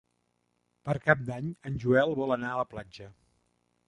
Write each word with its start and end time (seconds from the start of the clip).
Per 0.87 0.95
Cap 1.03 1.19
d'Any 1.27 1.51
en 1.71 1.77
Joel 1.83 2.13
vol 2.21 2.33
anar 2.37 2.55
a 2.55 2.59
la 2.61 2.65
platja. 2.73 3.11